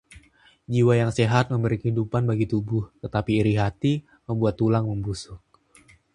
Jiwa 0.71 0.93
yang 1.01 1.11
sehat 1.17 1.45
memberi 1.53 1.77
kehidupan 1.81 2.23
bagi 2.29 2.45
tubuh, 2.53 2.83
tetapi 3.05 3.31
iri 3.45 3.53
hati 3.61 3.93
membuat 4.27 4.53
tulang 4.59 4.85
membusuk. 4.91 5.37